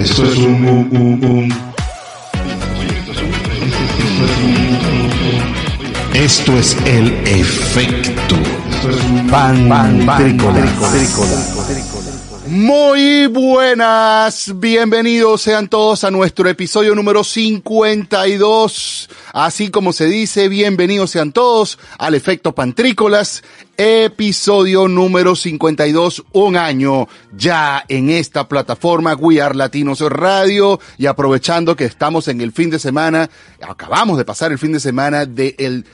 [0.00, 1.54] Esto es un, un, un, un.
[6.14, 8.36] Esto es el efecto
[9.30, 10.06] pan, pan,
[12.52, 19.08] Muy buenas, bienvenidos sean todos a nuestro episodio número 52.
[19.32, 23.42] Así como se dice, bienvenidos sean todos al efecto Pantrícolas,
[23.78, 31.74] episodio número 52, un año ya en esta plataforma We Are Latinos Radio y aprovechando
[31.74, 33.30] que estamos en el fin de semana,
[33.66, 35.86] acabamos de pasar el fin de semana del el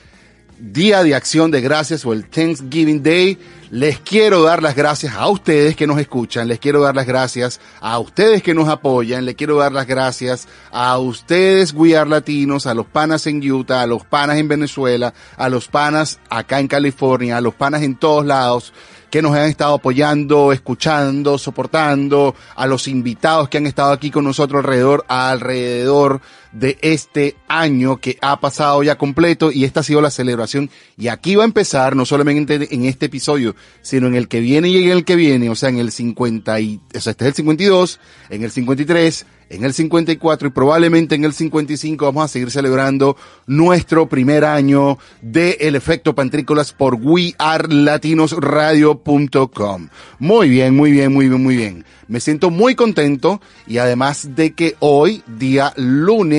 [0.59, 3.37] Día de Acción de Gracias o el Thanksgiving Day.
[3.71, 7.61] Les quiero dar las gracias a ustedes que nos escuchan, les quiero dar las gracias
[7.79, 12.65] a ustedes que nos apoyan, les quiero dar las gracias a ustedes, We Are Latinos,
[12.65, 16.67] a los panas en Utah, a los panas en Venezuela, a los panas acá en
[16.67, 18.73] California, a los panas en todos lados
[19.11, 24.23] que nos han estado apoyando, escuchando, soportando, a los invitados que han estado aquí con
[24.23, 30.01] nosotros alrededor, alrededor de este año que ha pasado ya completo y esta ha sido
[30.01, 34.27] la celebración y aquí va a empezar no solamente en este episodio, sino en el
[34.27, 37.11] que viene y en el que viene, o sea, en el 50 y, o sea,
[37.11, 42.05] este es el 52, en el 53, en el 54 y probablemente en el 55
[42.05, 49.89] vamos a seguir celebrando nuestro primer año de El Efecto Pantrícolas por wearelatinosradio.com.
[50.19, 51.85] Muy bien, muy bien, muy bien, muy bien.
[52.07, 56.38] Me siento muy contento y además de que hoy, día lunes,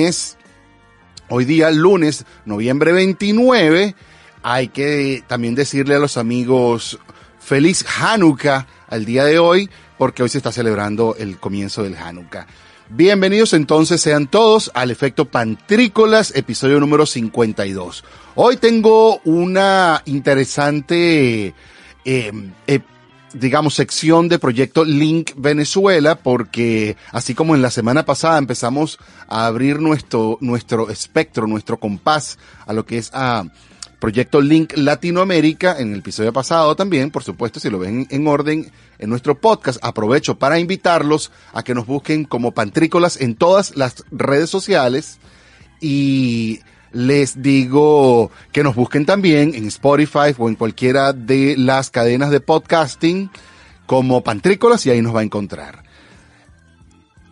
[1.29, 3.95] hoy día lunes, noviembre 29,
[4.43, 6.99] hay que también decirle a los amigos
[7.39, 12.47] feliz Hanukkah al día de hoy, porque hoy se está celebrando el comienzo del Hanukkah.
[12.89, 18.03] Bienvenidos entonces sean todos al efecto Pantrícolas, episodio número 52.
[18.35, 21.53] Hoy tengo una interesante,
[22.03, 22.31] eh,
[22.67, 22.79] eh,
[23.33, 29.45] digamos, sección de proyecto Link Venezuela, porque así como en la semana pasada empezamos a
[29.45, 33.45] abrir nuestro, nuestro espectro, nuestro compás a lo que es a
[33.99, 38.71] Proyecto Link Latinoamérica, en el episodio pasado también, por supuesto, si lo ven en orden
[38.97, 44.03] en nuestro podcast, aprovecho para invitarlos a que nos busquen como Pantrícolas en todas las
[44.09, 45.19] redes sociales
[45.79, 46.61] y
[46.93, 52.39] les digo que nos busquen también en Spotify o en cualquiera de las cadenas de
[52.39, 53.29] podcasting
[53.85, 55.83] como Pantrícolas y ahí nos va a encontrar.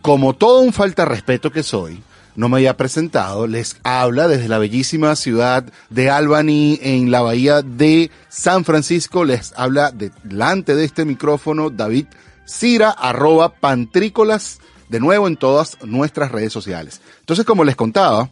[0.02, 2.02] Como todo un falta respeto que soy,
[2.36, 7.60] no me había presentado, les habla desde la bellísima ciudad de Albany en la bahía
[7.60, 12.06] de San Francisco, les habla delante de este micrófono David
[12.46, 17.00] Cira, arroba pantrícolas, de nuevo en todas nuestras redes sociales.
[17.20, 18.28] Entonces, como les contaba,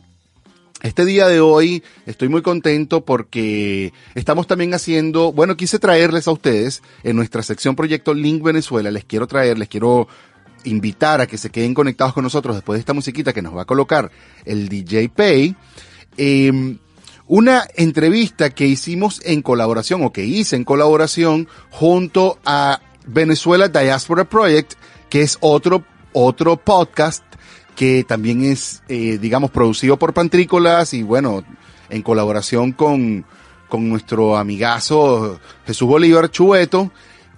[0.83, 6.33] este día de hoy estoy muy contento porque estamos también haciendo, bueno, quise traerles a
[6.33, 10.07] ustedes en nuestra sección Proyecto Link Venezuela, les quiero traer, les quiero
[10.65, 13.63] invitar a que se queden conectados con nosotros después de esta musiquita que nos va
[13.63, 14.11] a colocar
[14.45, 15.57] el DJ Pay.
[16.17, 16.77] Eh,
[17.27, 24.25] una entrevista que hicimos en colaboración o que hice en colaboración junto a Venezuela Diaspora
[24.25, 24.75] Project,
[25.11, 27.28] que es otro, otro podcast
[27.79, 31.45] que también es, eh, digamos, producido por Pantrícolas y bueno,
[31.89, 33.25] en colaboración con,
[33.69, 36.91] con nuestro amigazo Jesús Bolívar Chueto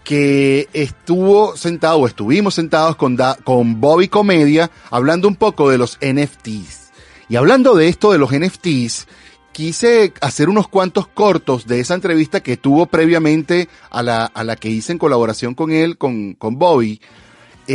[0.02, 5.98] que estuvo sentado o estuvimos sentados con, con Bobby Comedia hablando un poco de los
[6.00, 6.90] NFTs.
[7.28, 9.08] Y hablando de esto de los NFTs,
[9.52, 14.56] quise hacer unos cuantos cortos de esa entrevista que tuvo previamente a la, a la
[14.56, 16.98] que hice en colaboración con él, con, con Bobby,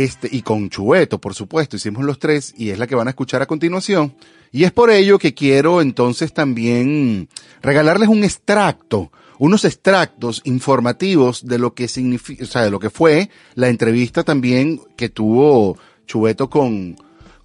[0.04, 3.10] este, y con Chueto, por supuesto, hicimos los tres y es la que van a
[3.10, 4.14] escuchar a continuación.
[4.52, 7.28] Y es por ello que quiero entonces también
[7.62, 13.68] regalarles un extracto unos extractos informativos de lo que significa, de lo que fue la
[13.68, 15.76] entrevista también que tuvo
[16.06, 16.96] Chubeto con,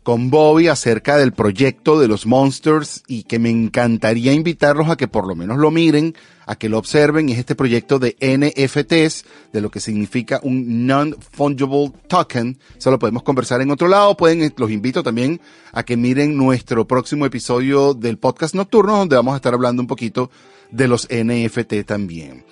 [0.03, 5.07] con Bobby acerca del proyecto de los Monsters y que me encantaría invitarlos a que
[5.07, 6.15] por lo menos lo miren,
[6.47, 7.29] a que lo observen.
[7.29, 12.57] Es este proyecto de NFTs, de lo que significa un Non-Fungible Token.
[12.77, 14.17] Eso lo podemos conversar en otro lado.
[14.17, 15.39] Pueden, los invito también
[15.71, 19.87] a que miren nuestro próximo episodio del podcast nocturno, donde vamos a estar hablando un
[19.87, 20.31] poquito
[20.71, 22.43] de los NFT también.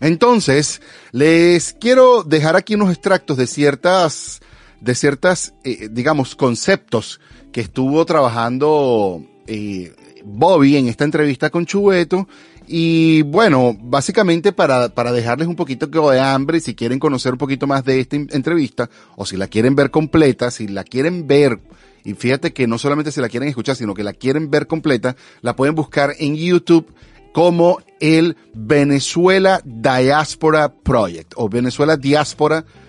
[0.00, 4.40] Entonces, les quiero dejar aquí unos extractos de ciertas,
[4.82, 7.20] de ciertas, eh, digamos, conceptos
[7.52, 9.94] que estuvo trabajando eh,
[10.24, 12.28] Bobby en esta entrevista con Chubeto.
[12.66, 17.66] Y bueno, básicamente para, para dejarles un poquito de hambre, si quieren conocer un poquito
[17.66, 21.60] más de esta entrevista, o si la quieren ver completa, si la quieren ver
[22.04, 25.14] y fíjate que no solamente se la quieren escuchar, sino que la quieren ver completa,
[25.40, 26.92] la pueden buscar en YouTube
[27.32, 32.81] como el Venezuela Diaspora Project o Venezuela Diaspora Project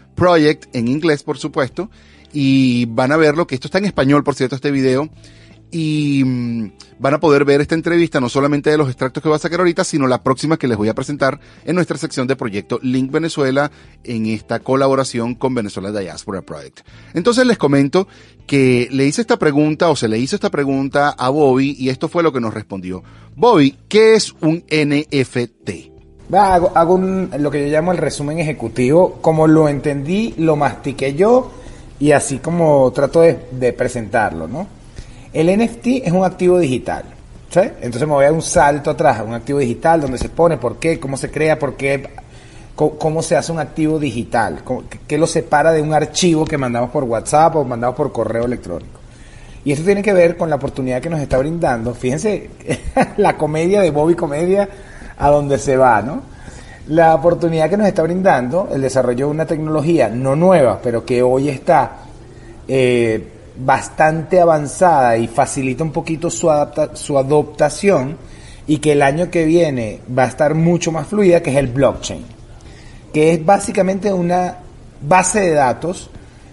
[0.74, 1.90] en inglés, por supuesto,
[2.32, 5.10] y van a verlo, que esto está en español, por cierto, este video,
[5.74, 9.36] y mm, van a poder ver esta entrevista no solamente de los extractos que voy
[9.36, 12.36] a sacar ahorita, sino la próxima que les voy a presentar en nuestra sección de
[12.36, 13.72] proyecto Link Venezuela
[14.04, 16.82] en esta colaboración con Venezuela Diaspora Project.
[17.16, 18.08] Entonces les comento
[18.46, 22.08] que le hice esta pregunta o se le hizo esta pregunta a Bobby y esto
[22.08, 23.04] fue lo que nos respondió.
[23.36, 25.93] Bobby, ¿qué es un NFT?
[26.32, 31.52] Hago, hago lo que yo llamo el resumen ejecutivo, como lo entendí, lo mastiqué yo
[32.00, 34.68] y así como trato de, presentarlo, ¿no?
[35.32, 37.06] El NFT es un activo digital.
[37.56, 40.78] Entonces me voy a dar un salto atrás, un activo digital donde se pone por
[40.78, 42.10] qué, cómo se crea, por qué,
[42.76, 44.64] cómo, se hace un activo digital,
[45.08, 49.00] qué lo separa de un archivo que mandamos por WhatsApp o mandamos por correo electrónico.
[49.64, 51.94] Y esto tiene que ver con la oportunidad que nos está brindando.
[51.94, 52.50] Fíjense
[53.18, 54.68] la comedia de Bobby Comedia
[55.18, 56.22] a donde se va, ¿no?
[56.88, 61.22] La oportunidad que nos está brindando el desarrollo de una tecnología no nueva, pero que
[61.22, 61.98] hoy está
[62.68, 63.26] eh,
[63.58, 68.18] bastante avanzada y facilita un poquito su, adapta su adoptación
[68.68, 71.68] y que el año que viene va a estar mucho más fluida, que es el
[71.68, 72.26] blockchain,
[73.14, 74.58] que es básicamente una
[75.02, 76.10] base de datos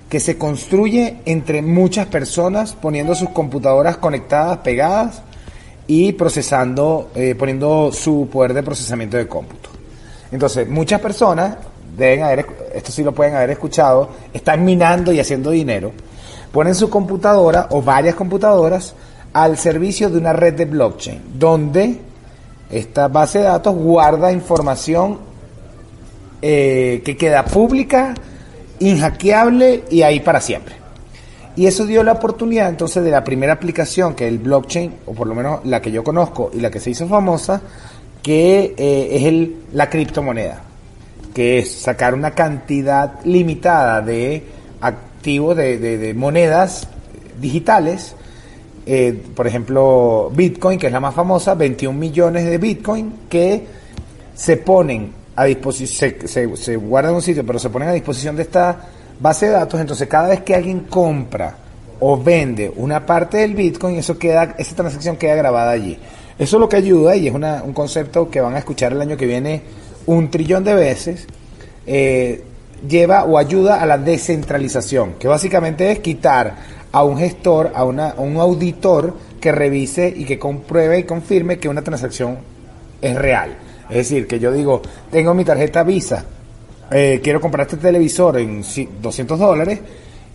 [0.09, 5.23] que se construye entre muchas personas poniendo sus computadoras conectadas, pegadas
[5.91, 9.71] y procesando, eh, poniendo su poder de procesamiento de cómputo.
[10.31, 11.57] Entonces, muchas personas
[11.99, 15.91] deben haber, esto sí lo pueden haber escuchado, están minando y haciendo dinero
[16.53, 18.95] ponen su computadora o varias computadoras
[19.33, 22.01] al servicio de una red de blockchain, donde
[22.71, 25.19] esta base de datos guarda información
[26.41, 28.15] eh, que queda pública,
[28.79, 30.80] inhackeable y ahí para siempre.
[31.57, 35.27] Y eso dio la oportunidad entonces de la primera aplicación que el blockchain, o por
[35.27, 37.61] lo menos la que yo conozco y la que se hizo famosa,
[38.23, 40.63] que eh, es el, la criptomoneda,
[41.35, 44.61] que es sacar una cantidad limitada de
[45.23, 46.89] de, monedas
[47.41, 48.15] digitales.
[48.87, 53.65] Eh, por ejemplo, Bitcoin, que es la más famosa, 21 millones de Bitcoin que
[54.35, 58.37] se ponen a disposición, se, se, guardan en un sitio, pero se ponen a disposición
[58.37, 58.89] de esta
[59.21, 59.81] base de datos.
[59.81, 61.57] Entonces, cada vez que alguien compra
[62.01, 65.99] o vende una parte del Bitcoin, eso queda, esa transacción queda grabada allí.
[66.39, 69.17] Eso es lo que ayuda y es un concepto que van a escuchar el año
[69.17, 69.63] que viene
[70.07, 71.27] un trillón de veces.
[71.87, 72.45] Eh,
[72.89, 76.57] lleva o ayuda a la descentralización, que básicamente es quitar
[76.93, 81.69] a un gestor, a, una, un auditor que revise y que compruebe y confirme que
[81.69, 82.39] una transacción
[83.01, 83.57] es real.
[83.89, 86.25] Es decir, que yo digo, tengo mi tarjeta Visa,
[86.91, 88.65] eh, quiero comprar este televisor en
[89.01, 89.81] 200 dólares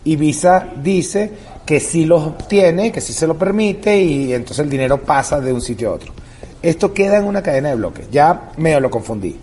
[0.05, 1.31] y Visa dice
[1.65, 5.51] que sí lo tiene, que sí se lo permite y entonces el dinero pasa de
[5.51, 6.13] un sitio a otro.
[6.61, 8.09] Esto queda en una cadena de bloques.
[8.11, 9.35] Ya medio lo confundí.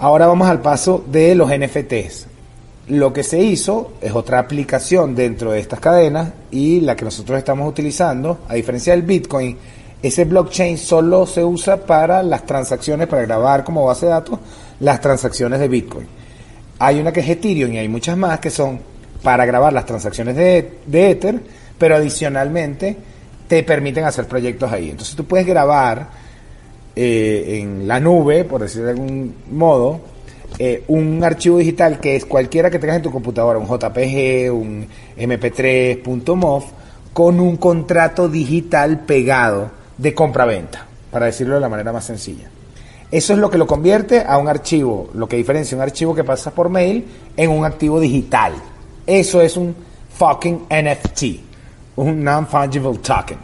[0.00, 2.26] Ahora vamos al paso de los NFTs.
[2.88, 7.38] Lo que se hizo es otra aplicación dentro de estas cadenas y la que nosotros
[7.38, 9.56] estamos utilizando, a diferencia del Bitcoin,
[10.02, 14.38] ese blockchain solo se usa para las transacciones, para grabar como base de datos
[14.80, 16.17] las transacciones de Bitcoin.
[16.78, 18.80] Hay una que es Ethereum y hay muchas más que son
[19.22, 21.40] para grabar las transacciones de, Ether,
[21.76, 22.96] pero adicionalmente
[23.48, 24.90] te permiten hacer proyectos ahí.
[24.90, 26.08] Entonces tú puedes grabar
[26.94, 30.00] eh, en la nube, por decir de algún modo,
[30.58, 34.86] eh, un archivo digital que es cualquiera que tengas en tu computadora, un JPG, un
[35.16, 36.64] MP3, .mov,
[37.12, 42.48] con un contrato digital pegado de compra-venta, para decirlo de la manera más sencilla.
[43.10, 46.24] Eso es lo que lo convierte a un archivo, lo que diferencia un archivo que
[46.24, 47.04] pasa por mail
[47.36, 48.52] en un activo digital.
[49.06, 49.74] Eso es un
[50.10, 51.22] fucking NFT,
[51.96, 53.38] un non-fungible token.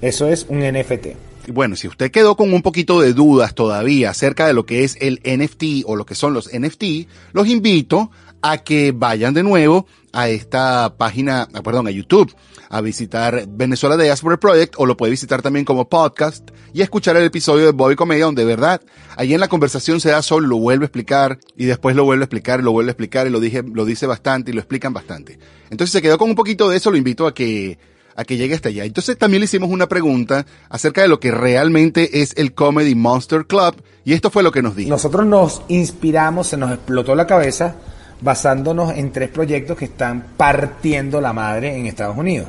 [0.00, 4.46] Eso es un NFT bueno, si usted quedó con un poquito de dudas todavía acerca
[4.46, 8.10] de lo que es el NFT o lo que son los NFT, los invito
[8.42, 12.34] a que vayan de nuevo a esta página, ah, perdón, a YouTube,
[12.68, 17.24] a visitar Venezuela Diaspora Project o lo puede visitar también como podcast y escuchar el
[17.24, 18.80] episodio de Bobby Comedia donde de verdad,
[19.16, 22.22] ahí en la conversación se da solo, lo vuelve a explicar y después lo vuelve
[22.22, 24.60] a explicar y lo vuelve a explicar y lo dije, lo dice bastante y lo
[24.60, 25.38] explican bastante.
[25.70, 27.78] Entonces se quedó con un poquito de eso, lo invito a que
[28.16, 28.84] a que llegue hasta allá.
[28.84, 33.46] Entonces también le hicimos una pregunta acerca de lo que realmente es el Comedy Monster
[33.46, 34.90] Club y esto fue lo que nos dijo.
[34.90, 37.76] Nosotros nos inspiramos, se nos explotó la cabeza
[38.20, 42.48] basándonos en tres proyectos que están partiendo la madre en Estados Unidos,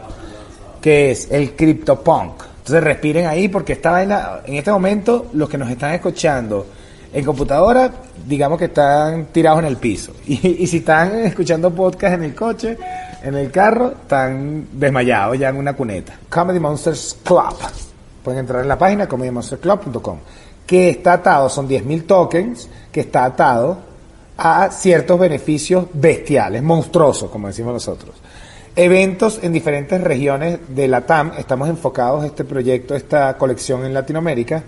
[0.82, 2.44] que es el CryptoPunk.
[2.58, 6.66] Entonces respiren ahí porque esta vaina, en este momento los que nos están escuchando
[7.13, 7.92] en computadora,
[8.25, 10.13] digamos que están tirados en el piso.
[10.28, 12.78] Y, si están escuchando podcast en el coche,
[13.24, 16.13] en el carro, están desmayados ya en una cuneta.
[16.30, 17.56] Comedy Monsters Club.
[18.24, 20.18] Pueden entrar en la página comedymonsterclub.com.
[20.66, 23.91] Que está atado, son 10.000 tokens, que está atado
[24.44, 28.16] a ciertos beneficios bestiales, monstruosos, como decimos nosotros.
[28.76, 34.64] Eventos en diferentes regiones de la TAM, estamos enfocados este proyecto, esta colección en Latinoamérica.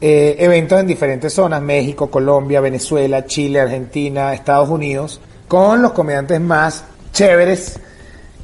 [0.00, 6.40] Eh, eventos en diferentes zonas, México, Colombia, Venezuela, Chile, Argentina, Estados Unidos, con los comediantes
[6.40, 7.78] más chéveres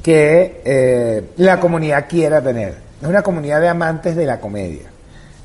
[0.03, 2.75] que eh, la comunidad quiera tener.
[3.01, 4.87] Es una comunidad de amantes de la comedia,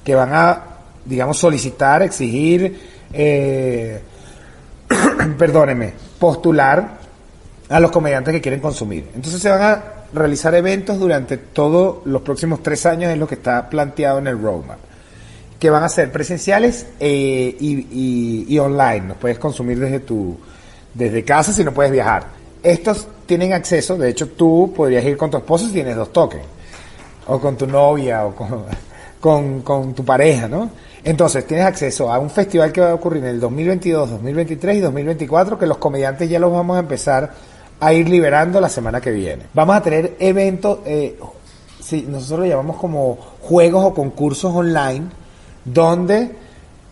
[0.05, 0.65] que van a,
[1.03, 2.79] digamos, solicitar, exigir,
[3.15, 4.03] eh,
[5.39, 6.99] perdóneme, postular
[7.69, 9.09] a los comediantes que quieren consumir.
[9.15, 13.35] Entonces se van a realizar eventos durante todos los próximos tres años, es lo que
[13.35, 14.79] está planteado en el roadmap,
[15.59, 19.09] que van a ser presenciales eh, y, online.
[19.09, 20.39] Los puedes consumir desde tu
[20.95, 22.25] desde casa si no puedes viajar.
[22.63, 26.41] Estos tienen acceso, de hecho tú podrías ir con tu esposo si tienes dos toques,
[27.27, 28.35] o con tu novia, o
[29.21, 30.71] con, con tu pareja, ¿no?
[31.07, 34.81] Entonces tienes acceso a un festival que va a ocurrir en el 2022, 2023 y
[34.81, 37.33] 2024, que los comediantes ya los vamos a empezar
[37.79, 39.45] a ir liberando la semana que viene.
[39.55, 41.17] Vamos a tener eventos, eh,
[41.81, 45.07] sí, nosotros lo llamamos como juegos o concursos online,
[45.65, 46.33] donde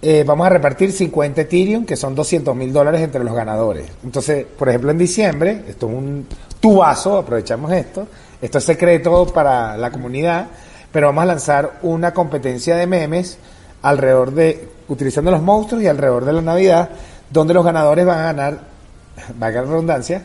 [0.00, 3.86] eh, vamos a repartir 50 Ethereum, que son 200 mil dólares entre los ganadores.
[4.04, 6.28] Entonces, por ejemplo, en diciembre, esto es un
[6.60, 8.06] tubazo, aprovechamos esto,
[8.40, 10.46] esto es secreto para la comunidad,
[10.92, 13.38] pero vamos a lanzar una competencia de memes
[13.84, 16.90] alrededor de, utilizando los monstruos y alrededor de la Navidad,
[17.30, 18.60] donde los ganadores van a ganar,
[19.38, 20.22] valga la redundancia,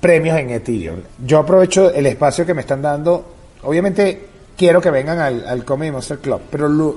[0.00, 1.00] premios en Ethereum.
[1.24, 3.24] Yo aprovecho el espacio que me están dando.
[3.62, 4.26] Obviamente
[4.56, 6.96] quiero que vengan al, al Comedy Monster Club, pero lo-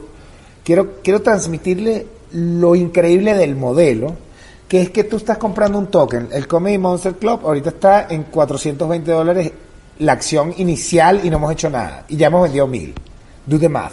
[0.63, 4.15] quiero, quiero transmitirle lo increíble del modelo,
[4.67, 6.29] que es que tú estás comprando un token.
[6.31, 9.51] El Comedy Monster Club ahorita está en 420 dólares
[9.99, 12.05] la acción inicial y no hemos hecho nada.
[12.07, 12.93] Y ya hemos vendido mil.
[13.45, 13.91] Do the math.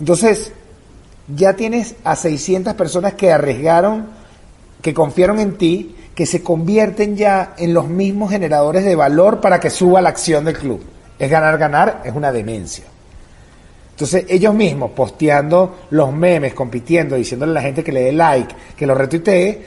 [0.00, 0.52] Entonces,
[1.34, 4.06] ya tienes a 600 personas que arriesgaron,
[4.82, 9.60] que confiaron en ti, que se convierten ya en los mismos generadores de valor para
[9.60, 10.82] que suba la acción del club.
[11.18, 12.84] Es ganar, ganar, es una demencia.
[13.90, 18.54] Entonces ellos mismos posteando los memes, compitiendo, diciéndole a la gente que le dé like,
[18.76, 19.64] que lo retuitee,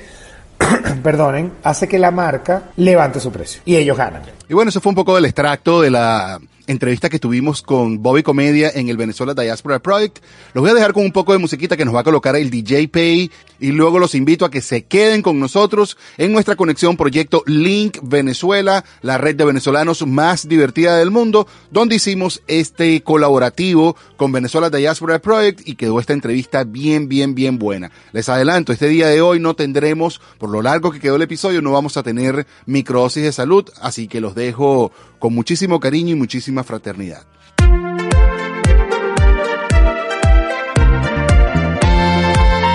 [1.04, 3.62] perdonen, hace que la marca levante su precio.
[3.66, 4.22] Y ellos ganan.
[4.48, 6.40] Y bueno, eso fue un poco del extracto de la
[6.72, 10.20] entrevista que tuvimos con Bobby Comedia en el Venezuela Diaspora Project.
[10.54, 12.50] Los voy a dejar con un poco de musiquita que nos va a colocar el
[12.50, 16.98] DJ Pay y luego los invito a que se queden con nosotros en nuestra conexión
[16.98, 23.96] proyecto Link Venezuela, la red de venezolanos más divertida del mundo, donde hicimos este colaborativo
[24.18, 27.92] con Venezuela Diaspora Project y quedó esta entrevista bien, bien, bien buena.
[28.14, 31.62] Les adelanto, este día de hoy no tendremos, por lo largo que quedó el episodio,
[31.62, 36.20] no vamos a tener microdosis de salud, así que los dejo con muchísimo cariño y
[36.64, 37.24] fraternidad.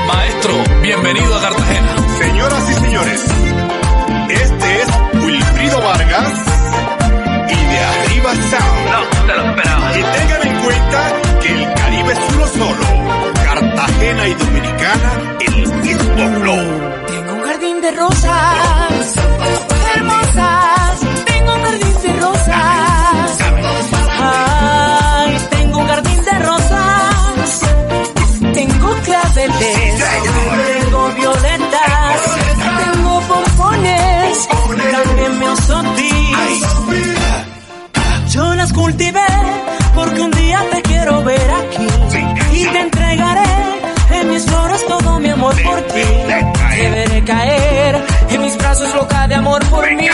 [0.07, 1.97] Maestro, bienvenido a Cartagena.
[2.19, 3.25] Señoras y señores,
[4.31, 6.33] este es Wilfrido Vargas
[7.49, 8.91] y de Arriba Sound.
[8.93, 9.99] No, te lo esperaba.
[9.99, 11.13] Y tengan en cuenta
[11.43, 12.87] que el Caribe es uno solo.
[13.35, 17.07] Cartagena y Dominicana, el mismo flow.
[17.07, 19.17] Tengo un jardín de rosas
[19.97, 20.26] hermosas.
[29.53, 32.21] Tengo violetas.
[32.85, 34.49] Tengo pompones.
[34.93, 35.47] También me
[38.31, 39.27] Yo las cultivé
[39.95, 41.87] porque un día te quiero ver aquí.
[42.53, 43.55] Y te entregaré
[44.11, 46.03] en mis flores todo mi amor por ti.
[46.71, 50.09] Te veré caer en mis brazos loca de amor por mí.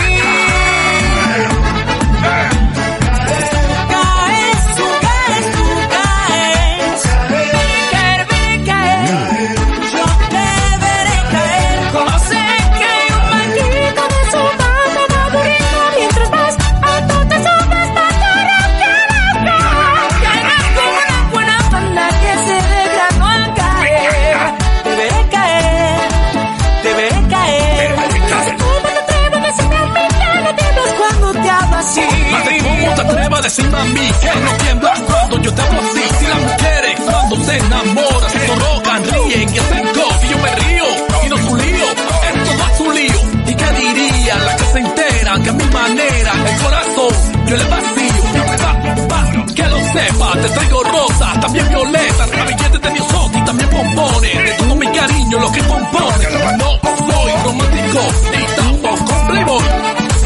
[51.83, 56.27] Violetas, ramilletes de Diosotti, también pompones, de todo mi cariño lo que compone.
[56.59, 59.65] No soy romántico ni tampoco playboy.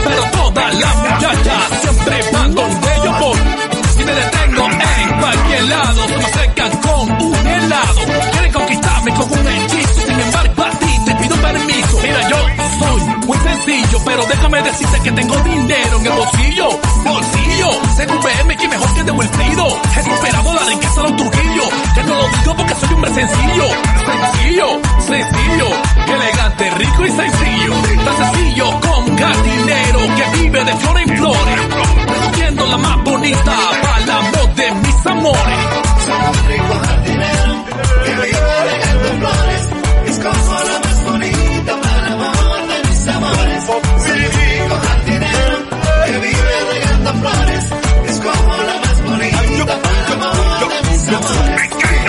[0.05, 3.39] Pero todas las muchachas siempre van donde yo voy.
[3.99, 6.09] Y me detengo en cualquier lado.
[6.09, 8.01] Se me acercan con un helado.
[8.33, 9.56] Quieren conquistarme con un hechizo.
[13.35, 16.69] Sencillo, pero déjame decirte que tengo dinero en el bolsillo.
[17.05, 19.67] Bolsillo, CQPM, que mejor que de Wilfrido.
[19.97, 21.63] He superado la riqueza de los Trujillo.
[21.95, 23.65] Que no lo digo porque soy hombre sencillo.
[24.07, 25.69] Sencillo, sencillo,
[26.07, 27.75] elegante, rico y sencillo.
[28.05, 31.59] Tan sencillo como un jardinero que vive de flores en flores.
[32.09, 35.87] Escogiendo la más bonita para el amor de mis amores.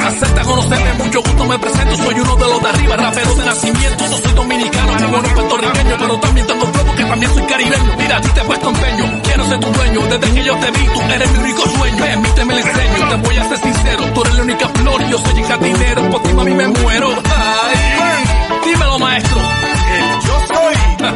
[0.07, 4.07] Acepta conocerme, mucho gusto me presento, soy uno de los de arriba, rapero de nacimiento,
[4.07, 7.95] no soy dominicano, ni bueno puertorriqueño, pero también tengo flow porque también soy caribeño.
[7.97, 10.71] Mira, a ti te he puesto empeño, quiero ser tu dueño, desde que yo te
[10.71, 14.21] vi, tú eres mi único sueño, permíteme el enseño, te voy a ser sincero, tú
[14.21, 17.09] eres la única flor, y yo soy el jardinero, por ti mami me muero.
[17.35, 19.66] Ay, dímelo maestro.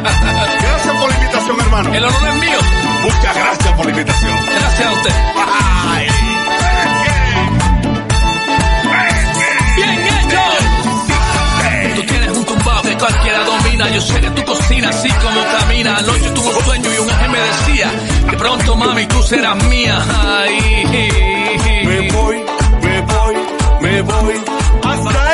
[0.02, 1.94] Gracias por la invitación, hermano.
[1.94, 2.58] el honor es mío,
[3.02, 4.38] Muchas gracias por la invitación.
[4.46, 5.14] gracias a usted.
[5.88, 6.06] Ay,
[9.76, 10.42] Bien hecho.
[11.96, 13.88] Tú tienes un tumbao que cualquiera domina.
[13.90, 15.96] Yo sé que tú cocinas así como camina.
[15.98, 17.90] Anoche tuve un sueño y un ángel me decía
[18.30, 19.98] que pronto mami tú serás mía.
[20.26, 20.84] Ay.
[21.84, 22.44] Me voy,
[22.82, 23.36] me voy,
[23.80, 24.34] me voy
[24.84, 25.31] hasta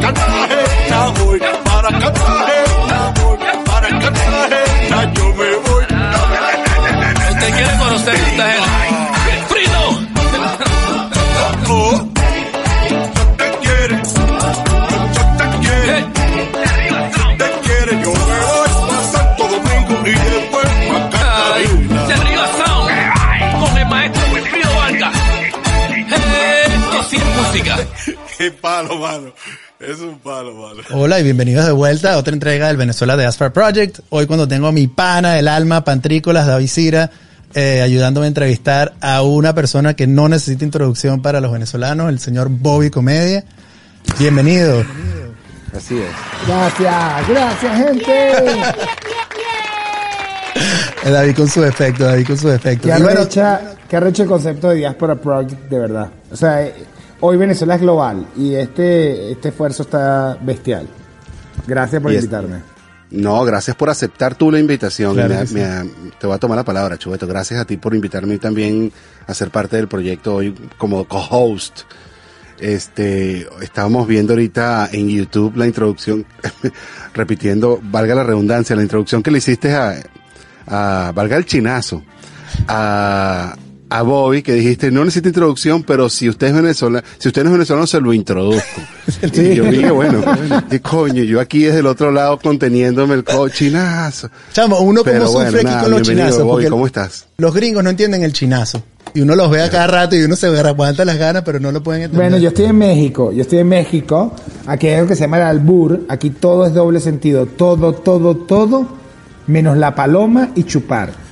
[0.00, 1.10] para Cartagena.
[1.18, 3.12] Voy para Cartagena.
[3.20, 5.12] Voy para Cartagena.
[5.14, 5.84] Yo me voy.
[7.30, 9.44] Usted quiere conocer esta gente.
[9.48, 9.82] Frido.
[28.38, 29.32] Qué palo, mano.
[29.80, 30.82] Es un palo, mano.
[30.92, 33.98] Hola y bienvenidos de vuelta a otra entrega del Venezuela de Aspar Project.
[34.10, 37.10] Hoy cuando tengo a mi pana del alma, Pantrícolas, David Cira,
[37.54, 42.20] eh, ayudándome a entrevistar a una persona que no necesita introducción para los venezolanos, el
[42.20, 43.44] señor Bobby Comedia.
[44.20, 44.84] Bienvenido.
[45.76, 46.10] Así es.
[46.46, 48.32] Gracias, gracias, gente.
[51.04, 52.88] Eh, David con su efecto, David con su efecto.
[52.88, 56.08] Qué bueno, arrecha, qué arrecha el concepto de Diaspora Project, de verdad.
[56.30, 56.68] O sea,
[57.20, 60.86] hoy Venezuela es global y este, este esfuerzo está bestial.
[61.66, 62.62] Gracias por Y invitarme.
[63.10, 65.14] No, gracias por aceptar tú la invitación.
[65.14, 65.54] Claro Me- que sí.
[65.54, 67.26] me- te voy a tomar la palabra, Chubeto.
[67.26, 68.92] Gracias a ti por invitarme también
[69.26, 71.80] a ser parte del proyecto hoy como co-host.
[72.60, 76.26] Este, estábamos viendo ahorita en YouTube la introducción,
[77.14, 79.94] repitiendo, valga la redundancia, la introducción que le hiciste a,
[80.66, 82.02] a valga el chinazo,
[82.66, 83.54] a,
[83.90, 87.50] a Bobby, que dijiste, no necesita introducción, pero si usted es venezolano, si usted no
[87.50, 88.80] es venezolano, se lo introduzco.
[89.32, 90.22] Y yo dije, bueno,
[90.68, 91.22] ¿qué coño?
[91.22, 94.30] Yo aquí desde el otro lado conteniéndome el co chinazo.
[94.52, 96.38] chamo, uno como Pero sufre bueno, aquí nada, con los chinazos.
[96.42, 97.26] Bobby, porque ¿cómo estás?
[97.38, 98.82] Los gringos no entienden el chinazo.
[99.14, 101.72] Y uno los ve a cada rato y uno se aguanta las ganas, pero no
[101.72, 102.28] lo pueden entender.
[102.28, 104.34] Bueno, yo estoy en México, yo estoy en México,
[104.66, 108.36] aquí hay algo que se llama el albur, aquí todo es doble sentido, todo, todo,
[108.36, 108.86] todo,
[109.46, 111.27] menos la paloma y chupar.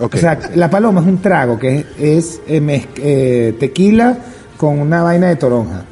[0.00, 0.14] Ok.
[0.14, 4.16] O sea, la paloma es un trago que es, es, eh, eh, tequila
[4.56, 5.84] con una vaina de toronja.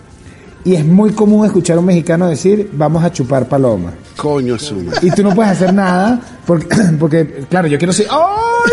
[0.65, 3.93] Y es muy común escuchar a un mexicano decir, vamos a chupar paloma.
[4.17, 4.93] Coño suma.
[5.01, 6.67] Y tú no puedes hacer nada porque,
[6.99, 8.65] porque claro, yo quiero decir, ¡Oh,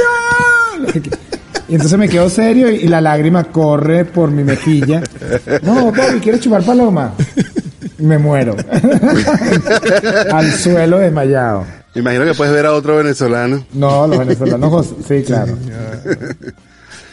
[0.79, 0.87] no!
[1.69, 5.01] Y entonces me quedo serio y, y la lágrima corre por mi mejilla.
[5.63, 7.13] No, Bobby, ¿quieres chupar paloma?
[7.99, 8.55] Me muero.
[10.31, 11.65] Al suelo desmayado.
[11.95, 13.65] Me imagino que puedes ver a otro venezolano.
[13.73, 15.58] No, los venezolanos, sí, claro.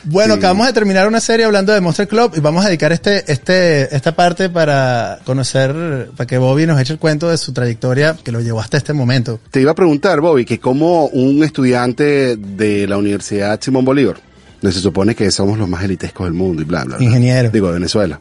[0.05, 3.31] Bueno, acabamos de terminar una serie hablando de Monster Club y vamos a dedicar este,
[3.31, 8.17] este, esta parte para conocer, para que Bobby nos eche el cuento de su trayectoria
[8.25, 9.41] que lo llevó hasta este momento.
[9.51, 14.17] Te iba a preguntar, Bobby, que como un estudiante de la Universidad Simón Bolívar,
[14.63, 17.05] donde se supone que somos los más elitescos del mundo y bla, bla, bla.
[17.05, 17.51] Ingeniero.
[17.51, 18.21] Digo, de Venezuela.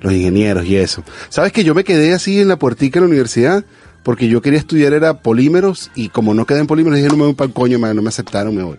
[0.00, 1.02] Los ingenieros y eso.
[1.28, 3.64] ¿Sabes que yo me quedé así en la puertica de la universidad?
[4.08, 7.24] Porque yo quería estudiar era polímeros y como no quedé en polímeros dije no me
[7.24, 8.78] voy para el coño, man, no me aceptaron, me voy.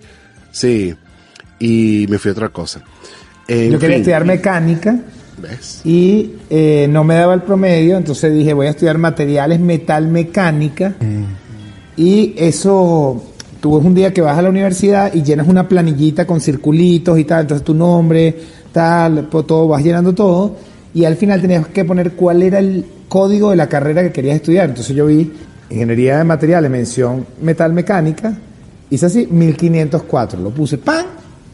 [0.50, 0.96] Sí.
[1.60, 2.82] Y me fui a otra cosa.
[3.48, 4.02] En Yo quería fin.
[4.02, 5.00] estudiar mecánica
[5.38, 5.82] ¿Ves?
[5.84, 10.96] y eh, no me daba el promedio, entonces dije voy a estudiar materiales metal mecánica
[11.96, 13.24] y eso
[13.62, 17.20] tú ves un día que vas a la universidad y llenas una planillita con circulitos
[17.20, 18.36] y tal, entonces tu nombre,
[18.72, 20.56] tal, todo, vas llenando todo
[20.94, 24.38] y al final tenías que poner cuál era el código de la carrera que querías
[24.38, 25.32] estudiar, entonces yo vi
[25.70, 28.38] ingeniería de materiales, mención metal mecánica,
[28.90, 31.06] hice así 1504, lo puse, ¡pam!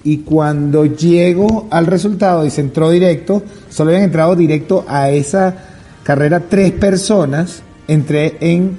[0.04, 5.56] Y cuando llego al resultado, dice entró directo, solo habían entrado directo a esa
[6.04, 8.78] carrera tres personas, entré en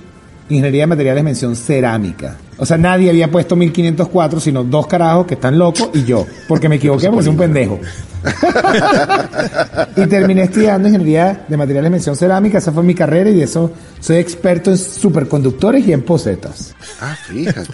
[0.49, 2.37] Ingeniería de Materiales mención cerámica.
[2.59, 6.69] O sea, nadie había puesto 1504, sino dos carajos que están locos y yo, porque
[6.69, 7.81] me equivoqué porque soy un pendejo.
[9.97, 13.73] y terminé estudiando Ingeniería de Materiales mención cerámica, esa fue mi carrera y de eso
[14.01, 16.75] soy experto en superconductores y en posetas.
[17.01, 17.73] Ah, fíjate.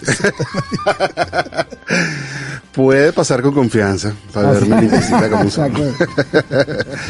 [2.73, 5.43] Puede pasar con confianza para verme limpiecita como.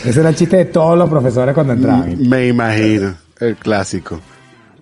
[0.04, 2.18] Ese era el chiste de todos los profesores cuando entraban.
[2.28, 4.20] Me imagino, el clásico.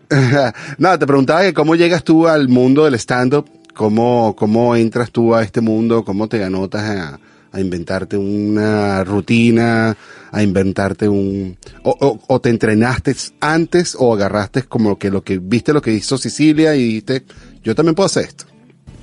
[0.78, 5.36] Nada, te preguntaba que cómo llegas tú al mundo del stand-up, cómo, cómo entras tú
[5.36, 7.19] a este mundo, cómo te anotas a,
[7.52, 9.96] a inventarte una rutina,
[10.32, 11.58] a inventarte un...
[11.84, 15.92] O, o- o te entrenaste antes o agarraste como que lo que viste lo que
[15.94, 17.24] hizo Sicilia y dijiste,
[17.64, 18.46] yo también puedo hacer esto.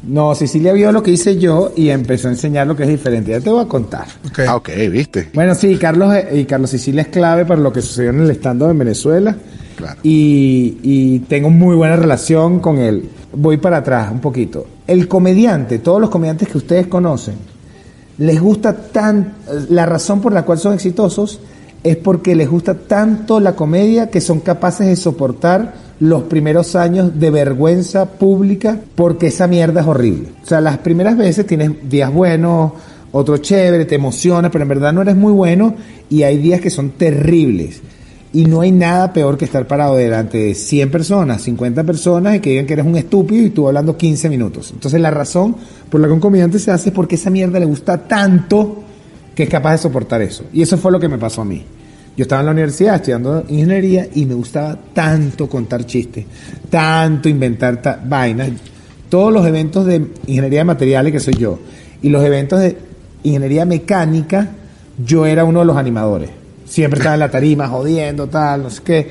[0.06, 3.32] No, Cecilia vio lo que hice yo y empezó a enseñar lo que es diferente.
[3.32, 4.06] Ya te voy a contar.
[4.28, 4.38] Ok.
[4.46, 5.28] Ah, ok, viste.
[5.34, 8.30] Bueno, sí, Carlos eh, y Carlos Sicilia es clave para lo que sucedió en el
[8.30, 9.36] estando en Venezuela.
[9.76, 9.98] Claro.
[10.04, 13.08] Y, y tengo muy buena relación con él.
[13.32, 14.66] Voy para atrás un poquito.
[14.86, 17.34] El comediante, todos los comediantes que ustedes conocen,
[18.18, 19.34] les gusta tan
[19.70, 21.40] la razón por la cual son exitosos
[21.84, 27.18] es porque les gusta tanto la comedia que son capaces de soportar los primeros años
[27.18, 30.28] de vergüenza pública porque esa mierda es horrible.
[30.42, 32.72] O sea, las primeras veces tienes días buenos,
[33.12, 35.74] otro chévere, te emociona, pero en verdad no eres muy bueno
[36.10, 37.80] y hay días que son terribles.
[38.32, 42.40] Y no hay nada peor que estar parado delante de 100 personas, 50 personas y
[42.40, 44.70] que digan que eres un estúpido y tú hablando 15 minutos.
[44.72, 45.56] Entonces la razón
[45.88, 48.82] por la que un comediante se hace es porque esa mierda le gusta tanto
[49.34, 50.44] que es capaz de soportar eso.
[50.52, 51.62] Y eso fue lo que me pasó a mí.
[52.18, 56.26] Yo estaba en la universidad estudiando ingeniería y me gustaba tanto contar chistes,
[56.68, 58.50] tanto inventar ta- vainas.
[59.08, 61.58] Todos los eventos de ingeniería de materiales, que soy yo,
[62.02, 62.76] y los eventos de
[63.22, 64.50] ingeniería mecánica,
[65.02, 66.28] yo era uno de los animadores.
[66.68, 69.10] Siempre estaba en la tarima jodiendo, tal, no sé qué.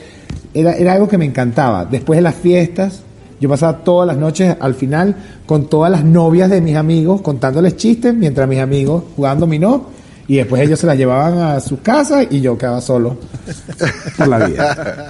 [0.54, 1.86] Era, era algo que me encantaba.
[1.86, 3.02] Después de las fiestas,
[3.40, 5.16] yo pasaba todas las noches al final
[5.46, 9.86] con todas las novias de mis amigos contándoles chistes mientras mis amigos jugaban dominó
[10.28, 13.18] y después ellos se las llevaban a sus casas y yo quedaba solo
[14.18, 15.10] por la vida.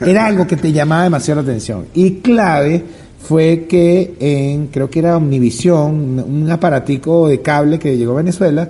[0.00, 1.86] Era algo que te llamaba demasiado la atención.
[1.94, 2.84] Y clave
[3.18, 8.68] fue que en, creo que era Omnivisión, un aparatico de cable que llegó a Venezuela,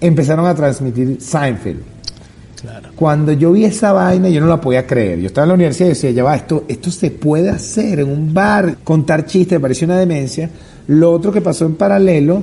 [0.00, 1.93] empezaron a transmitir Seinfeld.
[2.94, 5.20] Cuando yo vi esa vaina, yo no la podía creer.
[5.20, 8.08] Yo estaba en la universidad y decía, ya va, esto, esto se puede hacer en
[8.08, 10.50] un bar, contar chistes, me pareció una demencia.
[10.86, 12.42] Lo otro que pasó en paralelo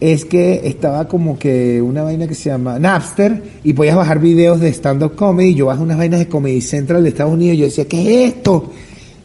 [0.00, 4.60] es que estaba como que una vaina que se llama Napster y podías bajar videos
[4.60, 5.54] de stand-up comedy.
[5.54, 8.34] Yo bajé unas vainas de Comedy Central de Estados Unidos y yo decía, ¿qué es
[8.34, 8.70] esto?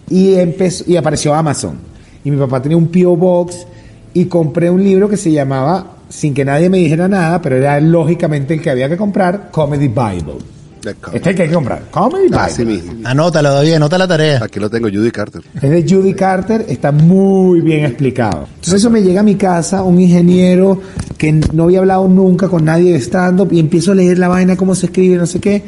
[0.09, 1.77] Y, empezó, y apareció Amazon.
[2.23, 3.15] Y mi papá tenía un P.O.
[3.15, 3.65] Box
[4.13, 7.79] y compré un libro que se llamaba, sin que nadie me dijera nada, pero era
[7.79, 10.37] lógicamente el que había que comprar, Comedy Bible.
[10.79, 12.37] Este es el que hay que comprar, Comedy Bible.
[12.37, 12.93] Así mismo.
[13.03, 14.43] Anótalo, David, anota la tarea.
[14.43, 15.41] Aquí lo tengo, Judy Carter.
[15.55, 18.47] Es de Judy Carter, está muy bien explicado.
[18.55, 20.81] Entonces eso me llega a mi casa, un ingeniero
[21.17, 24.55] que no había hablado nunca con nadie de stand-up y empiezo a leer la vaina,
[24.55, 25.63] cómo se escribe, no sé qué.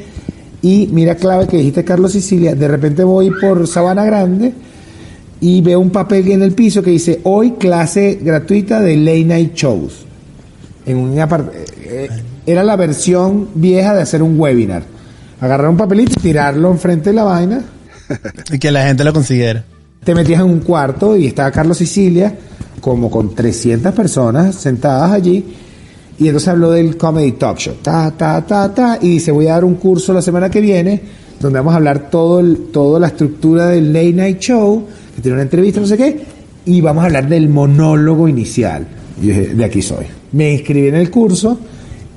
[0.61, 4.53] Y mira clave que dijiste Carlos Sicilia, de repente voy por Sabana Grande
[5.41, 9.55] y veo un papel en el piso que dice, hoy clase gratuita de Late Night
[9.55, 10.05] Shows.
[10.91, 11.51] En una par-
[11.83, 12.09] eh,
[12.45, 14.83] era la versión vieja de hacer un webinar.
[15.39, 17.61] Agarrar un papelito y tirarlo enfrente de la vaina
[18.51, 19.63] Y que la gente lo consiguiera.
[20.03, 22.35] te metías en un cuarto y estaba Carlos Sicilia,
[22.79, 25.45] como con 300 personas sentadas allí,
[26.19, 29.53] y entonces habló del Comedy Talk Show, ta, ta, ta, ta, y dice, voy a
[29.53, 31.01] dar un curso la semana que viene,
[31.39, 35.35] donde vamos a hablar todo el, toda la estructura del Late Night Show, que tiene
[35.35, 36.23] una entrevista, no sé qué,
[36.65, 38.85] y vamos a hablar del monólogo inicial.
[39.21, 40.05] Y dije, de aquí soy.
[40.33, 41.57] Me inscribí en el curso,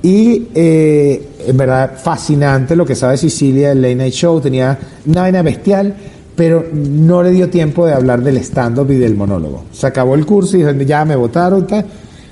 [0.01, 4.39] y eh, en verdad fascinante lo que sabe Sicilia del Late Night Show.
[4.39, 5.95] Tenía una vaina bestial,
[6.35, 9.63] pero no le dio tiempo de hablar del stand-up y del monólogo.
[9.71, 11.65] Se acabó el curso y ya me votaron.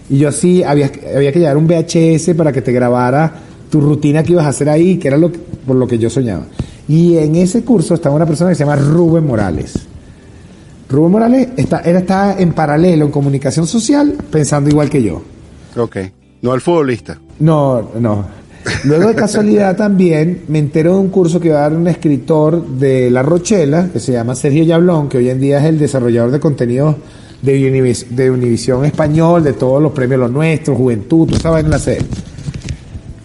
[0.09, 3.33] Y yo sí, había, había que llevar un VHS para que te grabara
[3.71, 6.09] tu rutina que ibas a hacer ahí, que era lo que- por lo que yo
[6.09, 6.45] soñaba.
[6.87, 9.73] Y en ese curso estaba una persona que se llama Rubén Morales.
[10.89, 15.23] Rubén Morales está, está en paralelo en comunicación social pensando igual que yo.
[15.77, 15.97] Ok.
[16.41, 17.19] No el futbolista.
[17.39, 18.25] No, no.
[18.85, 22.65] Luego de casualidad también me entero de un curso que va a dar un escritor
[22.65, 26.31] de La Rochela, que se llama Sergio Yablón, que hoy en día es el desarrollador
[26.31, 26.95] de contenidos
[27.41, 31.79] de, Univis- Univisión Español, de todos los premios Los Nuestros, Juventud, tú sabes en la
[31.79, 32.07] serie.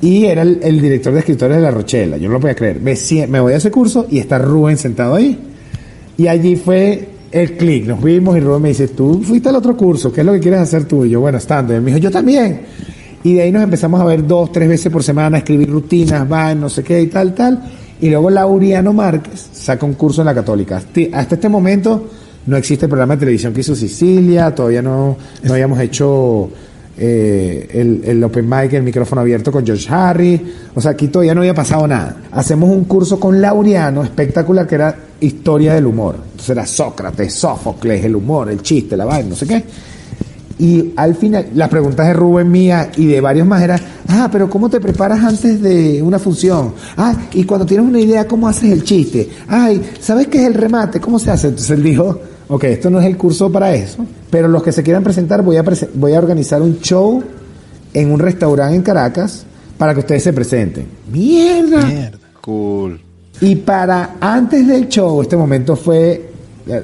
[0.00, 2.80] Y era el, director de escritores de La Rochela, yo no lo podía creer.
[2.80, 2.94] Me,
[3.28, 5.38] me voy a ese curso y está Rubén sentado ahí.
[6.16, 9.76] Y allí fue el clic, nos vimos y Rubén me dice, tú fuiste al otro
[9.76, 11.04] curso, ¿qué es lo que quieres hacer tú?
[11.04, 11.72] Y yo, bueno, estando.
[11.72, 12.62] Y él me dijo, yo también.
[13.22, 16.54] Y de ahí nos empezamos a ver dos, tres veces por semana, escribir rutinas, va,
[16.54, 17.60] no sé qué y tal, tal.
[18.00, 20.76] Y luego Lauriano Márquez saca un curso en la Católica.
[21.12, 22.08] Hasta este momento
[22.46, 26.48] no existe el programa de televisión que hizo Sicilia, todavía no, no habíamos hecho
[26.98, 30.54] eh, el, open mic, el micrófono abierto con George Harry.
[30.74, 32.16] O sea, aquí todavía no había pasado nada.
[32.32, 36.16] Hacemos un curso con Laureano espectacular que era historia del humor.
[36.16, 39.64] Entonces era Sócrates, Sófocles, el humor, el chiste, la vaina, no sé qué.
[40.58, 44.50] Y al final, las preguntas de Rubén mía y de varios más eran, ah, pero
[44.50, 46.74] ¿cómo te preparas antes de una función?
[46.96, 49.28] Ah, y cuando tienes una idea, ¿cómo haces el chiste?
[49.46, 51.00] Ay, ¿sabes qué es el remate?
[51.00, 51.48] ¿Cómo se hace?
[51.48, 54.82] Entonces él dijo, ok, esto no es el curso para eso, pero los que se
[54.82, 57.22] quieran presentar, voy a, prese- voy a organizar un show
[57.94, 59.44] en un restaurante en Caracas
[59.76, 60.86] para que ustedes se presenten.
[61.12, 61.84] ¡Mierda!
[61.86, 62.18] Mierda.
[62.40, 63.00] Cool.
[63.40, 66.30] Y para antes del show, este momento fue,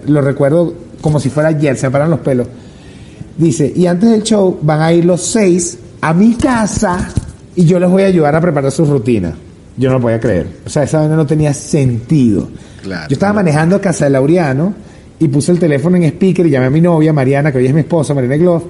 [0.07, 2.46] lo recuerdo como si fuera ayer, se me paran los pelos.
[3.37, 7.09] Dice, y antes del show van a ir los seis a mi casa
[7.57, 9.35] y yo les voy a ayudar a preparar sus rutinas.
[9.77, 10.46] Yo no lo podía creer.
[10.64, 12.48] O sea, esa vaina no tenía sentido.
[12.83, 13.09] Claro.
[13.09, 14.72] Yo estaba manejando a casa de Laureano
[15.18, 17.74] y puse el teléfono en speaker y llamé a mi novia, Mariana, que hoy es
[17.74, 18.64] mi esposa, Mariana Gloff,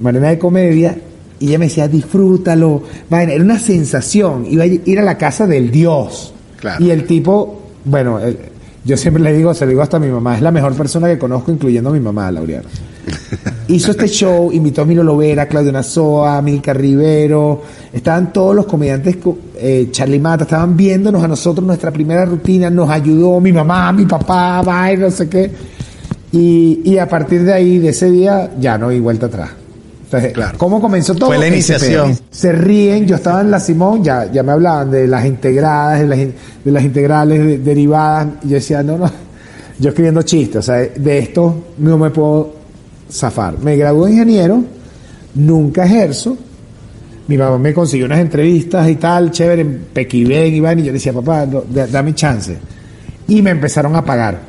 [0.00, 0.96] Mariana de comedia,
[1.40, 2.82] y ella me decía, disfrútalo.
[3.10, 4.46] Vaina, era una sensación.
[4.48, 6.32] Iba a ir a la casa del Dios.
[6.60, 6.84] Claro.
[6.84, 8.38] Y el tipo, bueno, el-
[8.84, 11.08] yo siempre le digo, se lo digo hasta a mi mamá, es la mejor persona
[11.08, 12.68] que conozco, incluyendo a mi mamá, Laureano.
[13.72, 19.16] Hizo este show, invitó a Milo Lovera, Claudio Nazoa, Milka Rivero, estaban todos los comediantes,
[19.16, 23.90] co- eh, Charlie Mata, estaban viéndonos a nosotros nuestra primera rutina, nos ayudó mi mamá,
[23.92, 25.50] mi papá, bye, no sé qué.
[26.32, 29.50] Y, y a partir de ahí, de ese día, ya no hay vuelta atrás.
[30.04, 30.58] Entonces, Claro.
[30.58, 31.28] ¿cómo comenzó todo?
[31.28, 32.14] Fue la iniciación.
[32.30, 36.06] Se ríen, yo estaba en la Simón, ya, ya me hablaban de las integradas, de
[36.06, 39.10] las, de las integrales de- derivadas, y yo decía, no, no,
[39.78, 42.60] yo escribiendo chistes, o sea, de esto no me puedo
[43.12, 43.58] zafar.
[43.58, 44.64] Me gradué de ingeniero,
[45.34, 46.36] nunca ejerzo,
[47.28, 50.94] mi papá me consiguió unas entrevistas y tal, chévere, en Pequibén, Iván, y yo le
[50.94, 52.56] decía, papá, no, da- dame chance.
[53.28, 54.40] Y me empezaron a pagar.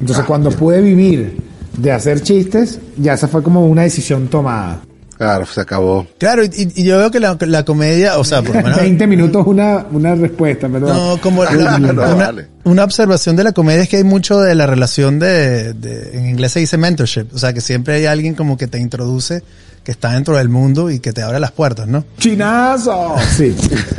[0.00, 1.36] Entonces, cuando pude vivir
[1.76, 4.82] de hacer chistes, ya esa fue como una decisión tomada.
[5.16, 6.06] Claro, se acabó.
[6.18, 8.78] Claro, y, y yo veo que la, la comedia, o sea, por lo menos...
[8.80, 10.94] 20 minutos una, una respuesta, perdón.
[10.96, 12.48] No, como la- No, una, vale.
[12.64, 16.26] una observación de la comedia es que hay mucho de la relación de, de- en
[16.28, 19.42] inglés se dice mentorship, o sea que siempre hay alguien como que te introduce,
[19.84, 22.04] que está dentro del mundo y que te abre las puertas, ¿no?
[22.18, 23.14] ¡Chinazo!
[23.36, 23.54] Sí.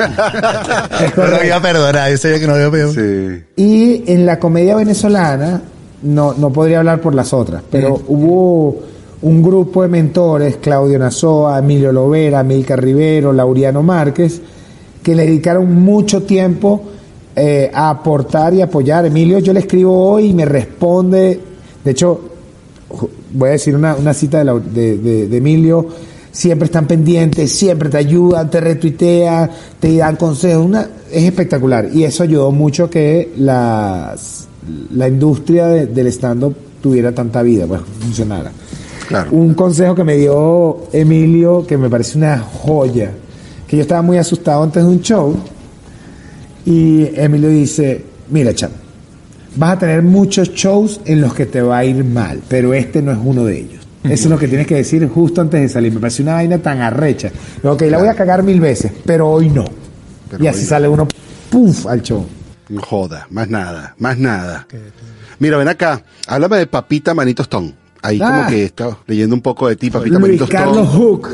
[1.01, 2.95] es No iba a perdonar, yo sabía que no lo iba a perdonar.
[2.95, 3.43] Sí.
[3.55, 5.61] Y en la comedia venezolana,
[6.03, 8.83] no, no podría hablar por las otras, pero hubo
[9.21, 14.41] un grupo de mentores, Claudio Nazoa, Emilio Lovera, Milka Rivero, Lauriano Márquez,
[15.01, 16.81] que le dedicaron mucho tiempo
[17.35, 19.05] eh, a aportar y apoyar.
[19.05, 21.39] Emilio, yo le escribo hoy y me responde,
[21.83, 22.19] de hecho,
[23.33, 25.87] voy a decir una, una cita de, la- de- Emilio,
[26.31, 29.49] siempre están pendientes, siempre te ayudan, te retuitean,
[29.79, 34.47] te dan consejos, una, es espectacular y eso ayudó mucho que las-
[34.93, 38.51] la industria de- del stand-up tuviera tanta vida, pues funcionara.
[39.07, 39.31] Claro.
[39.31, 43.11] Un consejo que me dio Emilio, que me parece una joya,
[43.67, 45.35] que yo estaba muy asustado antes de un show,
[46.65, 48.75] y Emilio dice, mira, chamo,
[49.55, 53.01] vas a tener muchos shows en los que te va a ir mal, pero este
[53.01, 53.87] no es uno de ellos.
[54.03, 55.93] Eso es lo que tienes que decir justo antes de salir.
[55.93, 57.29] Me parece una vaina tan arrecha.
[57.63, 59.65] Ok, la voy a cagar mil veces, pero hoy no.
[60.29, 60.67] Pero y así no.
[60.67, 61.07] sale uno,
[61.49, 61.87] ¡puf!
[61.87, 62.25] al show.
[62.77, 64.67] Joda, más nada, más nada.
[65.39, 67.73] Mira, ven acá, háblame de Papita Manito Stone.
[68.07, 68.37] Ahí Ah.
[68.37, 70.87] como que está leyendo un poco de ti, Papita Luis Carlos.
[70.95, 71.27] Hook.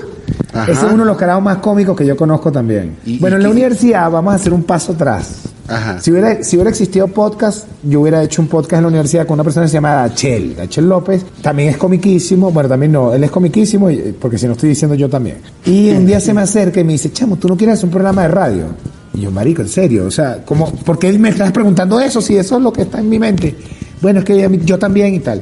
[0.53, 0.71] Ajá.
[0.71, 2.95] Ese es uno de los carajos más cómicos que yo conozco también.
[3.05, 5.41] ¿Y- bueno, y en la universidad vamos a hacer un paso atrás.
[5.67, 5.99] Ajá.
[5.99, 9.35] Si hubiera, si hubiera existido podcast, yo hubiera hecho un podcast en la universidad con
[9.35, 10.55] una persona que se llama Dachel.
[10.55, 12.51] Dachel López también es comiquísimo.
[12.51, 15.37] Bueno, también no, él es comiquísimo, porque si no estoy diciendo yo también.
[15.65, 17.91] Y un día se me acerca y me dice, chamo, ¿tú no quieres hacer un
[17.91, 18.65] programa de radio?
[19.13, 22.35] Y yo, marico, en serio, o sea, como, ¿por qué me estás preguntando eso si
[22.35, 23.55] eso es lo que está en mi mente?
[24.01, 25.41] Bueno, es que yo también y tal.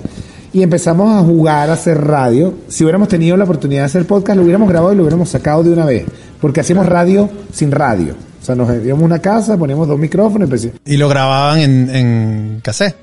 [0.54, 2.54] Y empezamos a jugar a hacer radio.
[2.68, 5.64] Si hubiéramos tenido la oportunidad de hacer podcast, lo hubiéramos grabado y lo hubiéramos sacado
[5.64, 6.04] de una vez.
[6.42, 8.16] Porque hacíamos radio sin radio.
[8.42, 11.60] O sea, nos íbamos a una casa, poníamos dos micrófonos y empecé- Y lo grababan
[11.60, 12.96] en, en cassette.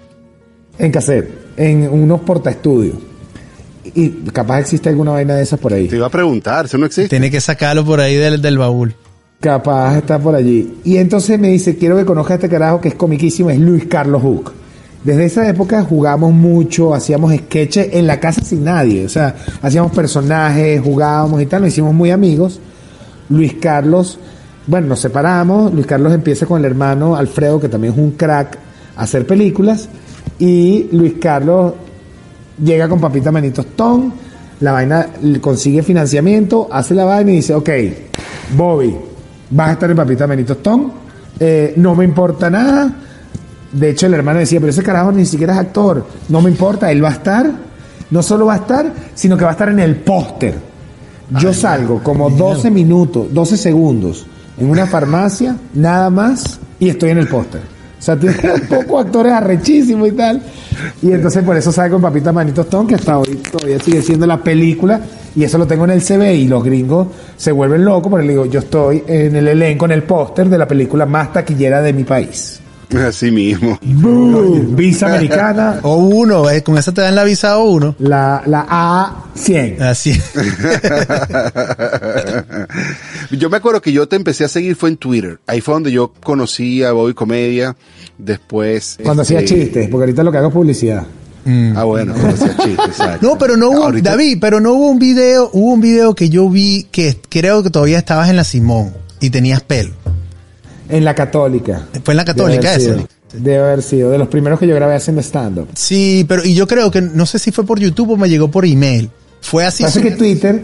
[0.78, 2.96] en cassette, en unos portaestudios.
[3.94, 5.88] Y capaz existe alguna vaina de esas por ahí.
[5.88, 7.08] Te iba a preguntar, ¿eso no existe?
[7.08, 8.94] Tiene que sacarlo por ahí del, del baúl.
[9.40, 10.74] Capaz está por allí.
[10.84, 13.86] Y entonces me dice, quiero que conozca a este carajo que es comiquísimo, es Luis
[13.86, 14.52] Carlos Hook.
[15.04, 19.06] Desde esa época jugamos mucho, hacíamos sketches en la casa sin nadie.
[19.06, 22.60] O sea, hacíamos personajes, jugábamos y tal, nos hicimos muy amigos.
[23.28, 24.18] Luis Carlos,
[24.66, 25.72] bueno, nos separamos.
[25.72, 28.58] Luis Carlos empieza con el hermano Alfredo, que también es un crack,
[28.96, 29.88] a hacer películas.
[30.38, 31.74] Y Luis Carlos
[32.62, 34.12] llega con Papita Manito Stone,
[34.60, 35.08] la vaina
[35.40, 37.70] consigue financiamiento, hace la vaina y dice, ok,
[38.56, 38.94] Bobby,
[39.50, 40.88] vas a estar en Papita Manito Stone,
[41.38, 43.04] eh, no me importa nada.
[43.72, 46.90] De hecho, el hermano decía, pero ese carajo ni siquiera es actor, no me importa,
[46.90, 47.50] él va a estar,
[48.10, 50.54] no solo va a estar, sino que va a estar en el póster.
[51.38, 54.26] Yo salgo como 12 minutos, 12 segundos
[54.58, 57.60] en una farmacia, nada más, y estoy en el póster.
[57.98, 58.36] O sea, tiene
[58.68, 60.40] pocos actores arrechísimos y tal.
[61.02, 64.26] Y entonces por eso salgo con Papita Manito Stone, que hasta hoy todavía sigue siendo
[64.26, 65.00] la película,
[65.34, 68.32] y eso lo tengo en el CV, y los gringos se vuelven locos, porque le
[68.32, 71.92] digo, yo estoy en el elenco, en el póster de la película más taquillera de
[71.92, 72.60] mi país.
[73.06, 73.78] Así mismo.
[73.82, 74.74] Boom.
[74.74, 77.94] Visa americana, O uno, eh, con esa te dan la visa o uno.
[77.98, 78.66] la, la
[79.36, 79.80] A100.
[79.82, 80.12] Así.
[83.36, 85.38] yo me acuerdo que yo te empecé a seguir fue en Twitter.
[85.46, 87.76] Ahí fue donde yo conocí a Bobby Comedia.
[88.16, 88.98] Después.
[89.02, 91.06] Cuando hacía este, chistes, porque ahorita lo que hago es publicidad.
[91.76, 93.26] Ah, bueno, cuando hacía chistes, exacto.
[93.26, 96.28] No, pero no hubo, Ahorita- David, pero no hubo un video, hubo un video que
[96.28, 99.90] yo vi que creo que todavía estabas en la Simón y tenías pelo.
[100.88, 101.86] En la católica.
[102.04, 103.06] Fue en la católica sido.
[103.32, 104.10] Debe haber sido.
[104.10, 105.68] De los primeros que yo grabé haciendo stand-up.
[105.74, 108.50] Sí, pero y yo creo que no sé si fue por YouTube o me llegó
[108.50, 109.10] por email.
[109.40, 109.82] Fue así.
[109.84, 110.62] Pasa que Twitter,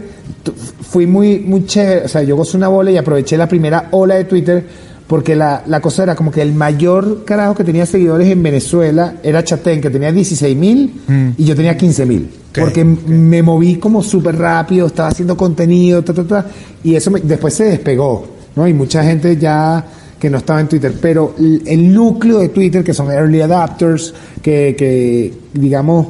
[0.89, 2.05] fui muy, muy chévere.
[2.05, 4.65] O sea, yo gocé una bola y aproveché la primera ola de Twitter
[5.07, 9.15] porque la, la cosa era como que el mayor carajo que tenía seguidores en Venezuela
[9.21, 12.29] era Chatén, que tenía 16 mil y yo tenía 15 mil.
[12.51, 16.45] Porque me moví como súper rápido, estaba haciendo contenido, ta, ta, ta,
[16.83, 18.65] y eso me- después se despegó, ¿no?
[18.67, 19.85] Y mucha gente ya
[20.19, 24.75] que no estaba en Twitter, pero el núcleo de Twitter, que son early adapters, que,
[24.77, 26.07] que digamos,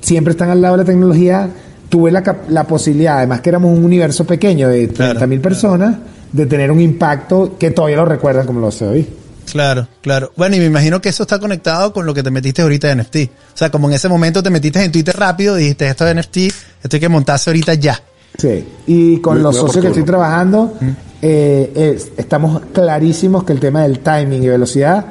[0.00, 1.48] siempre están al lado de la tecnología,
[1.88, 5.96] tuve la, la posibilidad, además que éramos un universo pequeño de 30 mil personas,
[6.32, 9.08] de tener un impacto que todavía lo recuerdan como lo sé hoy.
[9.50, 10.30] Claro, claro.
[10.36, 12.96] Bueno, y me imagino que eso está conectado con lo que te metiste ahorita de
[13.02, 13.16] NFT.
[13.54, 16.36] O sea, como en ese momento te metiste en Twitter rápido, dijiste esto de NFT,
[16.36, 17.98] esto hay que montarse ahorita ya.
[18.36, 20.74] Sí, y con Muy- los muy socios que estoy trabajando,
[21.22, 25.06] eh, es- estamos clarísimos que el tema del timing y velocidad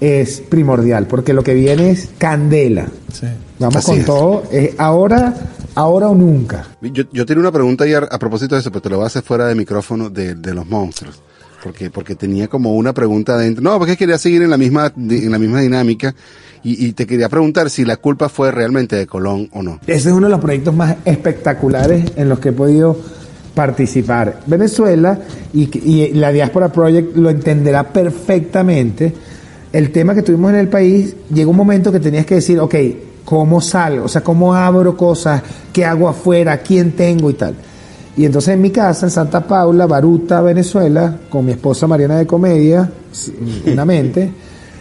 [0.00, 2.86] es primordial, porque lo que viene es candela.
[3.12, 3.26] Sí.
[3.58, 4.06] Vamos Así con es.
[4.06, 5.34] todo, es ahora,
[5.74, 6.66] ahora o nunca.
[6.80, 9.06] Yo, yo tenía una pregunta ayer a propósito de eso, pero te lo voy a
[9.08, 11.20] hacer fuera de micrófono de, de los monstruos.
[11.64, 13.64] Porque, porque tenía como una pregunta dentro.
[13.64, 16.14] No, porque quería seguir en la misma, en la misma dinámica.
[16.62, 19.80] Y, y te quería preguntar si la culpa fue realmente de Colón o no.
[19.88, 22.96] Ese es uno de los proyectos más espectaculares en los que he podido
[23.58, 24.38] participar.
[24.46, 25.18] Venezuela
[25.52, 29.12] y, la Diaspora Project lo entenderá perfectamente.
[29.72, 32.76] El tema que tuvimos en el país, llegó un momento que tenías que decir, ok,
[33.24, 34.04] ¿cómo salgo?
[34.04, 35.42] O sea, ¿cómo abro cosas?
[35.72, 36.58] ¿Qué hago afuera?
[36.58, 37.56] ¿Quién tengo y tal?
[38.16, 42.28] Y entonces en mi casa, en Santa Paula, Baruta, Venezuela, con mi esposa Mariana de
[42.28, 42.88] Comedia,
[43.66, 44.30] una mente,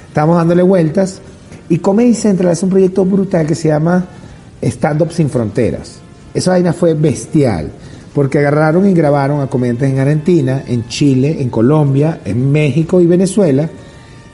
[0.08, 1.20] estábamos dándole vueltas.
[1.68, 4.06] Y Comedy Central es un proyecto brutal que se llama
[4.62, 5.96] Stand Up Sin Fronteras.
[6.32, 7.72] Esa vaina fue bestial,
[8.18, 13.06] porque agarraron y grabaron a comediantes en Argentina, en Chile, en Colombia, en México y
[13.06, 13.70] Venezuela,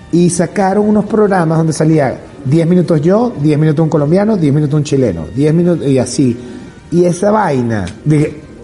[0.10, 4.78] y sacaron unos programas donde salía 10 minutos yo, 10 minutos un colombiano, 10 minutos
[4.78, 6.38] un chileno, 10 minutos y así.
[6.94, 7.86] Y esa vaina,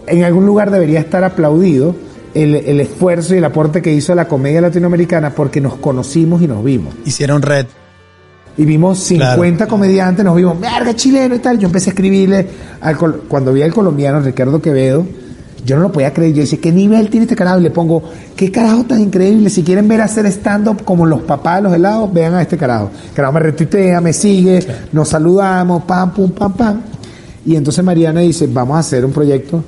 [0.06, 1.94] en algún lugar debería estar aplaudido
[2.32, 6.64] el esfuerzo y el aporte que hizo la comedia latinoamericana porque nos conocimos y nos
[6.64, 6.94] vimos.
[7.04, 7.66] Hicieron red.
[8.60, 11.58] Y vimos 50 comediantes, nos vimos, verga, chileno y tal.
[11.58, 12.46] Yo empecé a escribirle,
[12.82, 15.06] al col- cuando vi al colombiano Ricardo Quevedo,
[15.64, 16.34] yo no lo podía creer.
[16.34, 17.58] Yo decía, ¿qué nivel tiene este carajo?
[17.60, 18.02] Y le pongo,
[18.36, 19.48] ¿qué carajo tan increíble?
[19.48, 22.90] Si quieren ver hacer stand-up como los papás de los helados, vean a este carajo.
[23.08, 24.60] El carajo me retuitea, me sigue,
[24.92, 26.80] nos saludamos, pam, pum, pam, pam.
[27.46, 29.64] Y entonces Mariana dice, vamos a hacer un proyecto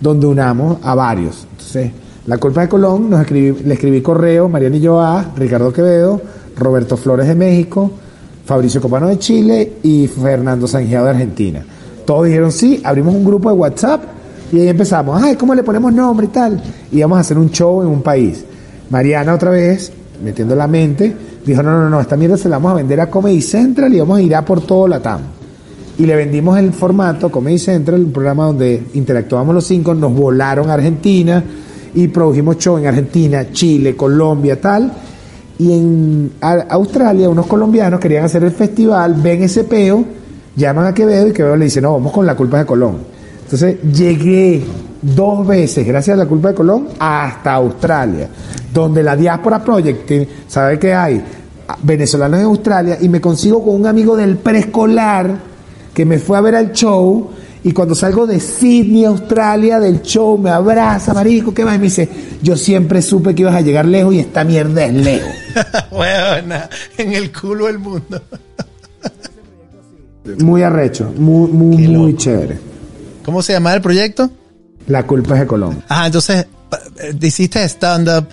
[0.00, 1.46] donde unamos a varios.
[1.52, 1.90] Entonces,
[2.26, 6.20] la culpa de Colón, nos escribí, le escribí correo, Mariana y yo a Ricardo Quevedo,
[6.56, 7.92] Roberto Flores de México,
[8.44, 11.64] Fabricio Copano de Chile y Fernando Sangiao de Argentina.
[12.04, 14.02] Todos dijeron sí, abrimos un grupo de WhatsApp
[14.52, 16.62] y ahí empezamos, ay, ¿cómo le ponemos nombre y tal?
[16.92, 18.44] Y vamos a hacer un show en un país.
[18.90, 22.72] Mariana otra vez, metiendo la mente, dijo, no, no, no, esta mierda se la vamos
[22.72, 25.20] a vender a Comedy Central y vamos a ir a por todo Latam.
[25.96, 30.68] Y le vendimos el formato Comedy Central, un programa donde interactuábamos los cinco, nos volaron
[30.68, 31.42] a Argentina
[31.94, 34.92] y produjimos show en Argentina, Chile, Colombia, tal.
[35.58, 40.04] Y en Australia, unos colombianos querían hacer el festival, ven ese peo,
[40.56, 42.96] llaman a Quevedo y Quevedo le dice, no, vamos con la culpa de Colón.
[43.44, 44.62] Entonces llegué
[45.00, 48.28] dos veces, gracias a la culpa de Colón, hasta Australia,
[48.72, 50.10] donde la Diaspora Project,
[50.48, 51.22] ¿sabe qué hay?
[51.82, 55.36] Venezolanos en Australia, y me consigo con un amigo del preescolar
[55.92, 57.30] que me fue a ver al show
[57.62, 61.76] y cuando salgo de Sydney, Australia, del show, me abraza, marico, ¿qué más?
[61.76, 62.08] Y me dice,
[62.42, 65.43] yo siempre supe que ibas a llegar lejos y esta mierda es lejos.
[65.90, 68.22] Huevona, en el culo del mundo.
[70.38, 72.58] Muy arrecho, muy, muy, muy chévere.
[73.24, 74.30] ¿Cómo se llama el proyecto?
[74.86, 75.82] La culpa es de Colón.
[75.88, 76.46] Ajá, entonces,
[77.00, 78.26] eh, hiciste stand-up,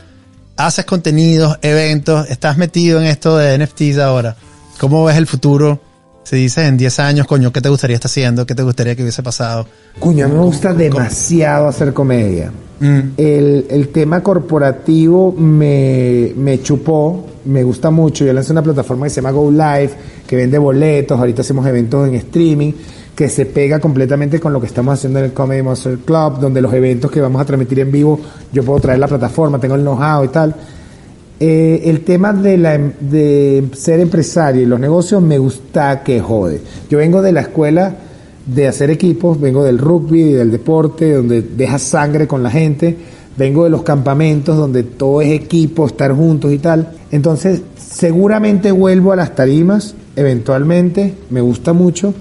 [0.57, 4.36] haces contenidos, eventos, estás metido en esto de NFTs ahora.
[4.80, 5.80] ¿Cómo ves el futuro?
[6.24, 8.45] Si dices en 10 años, coño, ¿qué te gustaría estar haciendo?
[8.45, 9.65] ¿Qué te gustaría que hubiese pasado?
[9.99, 12.51] Cuña, me gusta demasiado hacer comedia.
[12.80, 12.99] Mm.
[13.17, 18.24] El, el tema corporativo me, me chupó, me gusta mucho.
[18.24, 19.91] Yo lancé una plataforma que se llama Go Live,
[20.28, 22.72] que vende boletos, ahorita hacemos eventos en streaming,
[23.15, 26.61] que se pega completamente con lo que estamos haciendo en el Comedy Monster Club, donde
[26.61, 28.19] los eventos que vamos a transmitir en vivo,
[28.53, 30.55] yo puedo traer la plataforma, tengo el know-how y tal.
[31.43, 36.19] Eh, el tema de, la, em- de ser empresario y los negocios me gusta que
[36.19, 36.61] jode.
[36.87, 37.95] Yo vengo de la escuela
[38.45, 42.95] de hacer equipos, vengo del rugby y del deporte, donde dejas sangre con la gente,
[43.35, 46.91] vengo de los campamentos donde todo es equipo, estar juntos y tal.
[47.09, 52.13] Entonces, seguramente vuelvo a las tarimas, eventualmente, me gusta mucho,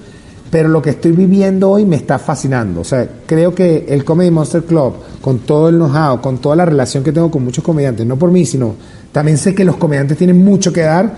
[0.50, 2.80] pero lo que estoy viviendo hoy me está fascinando.
[2.80, 6.64] O sea, creo que el Comedy Monster Club, con todo el know-how, con toda la
[6.64, 8.74] relación que tengo con muchos comediantes, no por mí, sino
[9.12, 11.14] también sé que los comediantes tienen mucho que dar,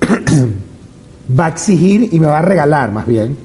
[1.38, 3.36] va a exigir y me va a regalar más bien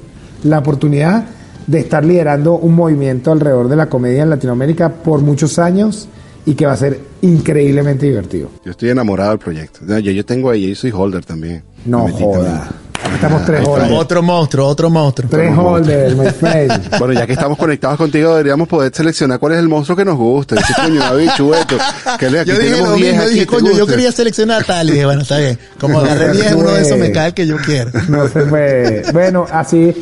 [0.44, 1.24] la oportunidad
[1.66, 6.08] de estar liderando un movimiento alrededor de la comedia en Latinoamérica por muchos años
[6.44, 8.48] y que va a ser increíblemente divertido.
[8.64, 9.80] Yo estoy enamorado del proyecto.
[9.86, 11.62] Yo, yo tengo ahí, yo soy holder también.
[11.84, 12.44] No joda.
[12.44, 12.81] también.
[13.14, 13.90] Estamos tres holders.
[13.92, 15.30] otro monstruo, otro monstruo.
[15.30, 16.72] Tres holders, my friend.
[16.98, 20.16] Bueno, ya que estamos conectados contigo, deberíamos poder seleccionar cuál es el monstruo que nos
[20.16, 20.56] gusta.
[20.56, 21.76] Dice, coño, David, chueto.
[22.18, 24.12] Que le- aquí Yo dije tenemos lo 10 mismo, aquí, dije, ¿te coño, yo quería
[24.12, 24.88] seleccionar tal.
[24.88, 25.58] Y dije, bueno, está bien.
[25.80, 27.90] Como agarré 10, uno de esos me cae el que yo quiero.
[28.08, 29.10] No se puede.
[29.12, 29.92] Bueno, así,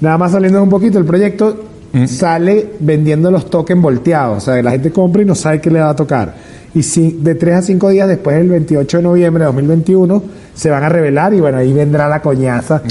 [0.00, 1.64] nada más saliendo un poquito, el proyecto
[2.06, 4.38] sale vendiendo los tokens volteados.
[4.38, 6.34] O sea, la gente compra y no sabe qué le va a tocar.
[6.74, 10.22] Y si de 3 a 5 días después, el 28 de noviembre de 2021,
[10.54, 12.82] se van a revelar y bueno, ahí vendrá la coñaza.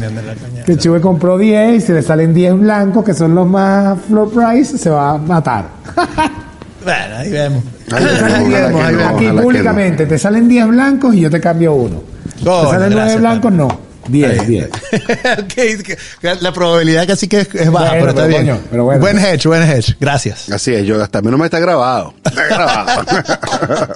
[0.65, 4.31] Que Chuve compró 10 y si le salen 10 blancos, que son los más floor
[4.31, 5.65] price, se va a matar.
[6.81, 7.63] Bueno, ahí vemos.
[7.91, 12.01] Ojalá 10, que no, aquí públicamente, te salen 10 blancos y yo te cambio uno.
[12.41, 13.88] Coño, te salen 9 gracias, blancos, no.
[14.11, 14.69] 10, 10.
[15.39, 18.47] Ok, que- que la probabilidad casi que es, es baja, Bueno, pero está pero bien.
[18.47, 19.01] coño, pero bueno.
[19.01, 19.95] Buen hedge, buen hedge.
[19.99, 20.49] Gracias.
[20.51, 22.13] Así es, yo hasta menos me está grabado.
[22.25, 23.05] Está grabado.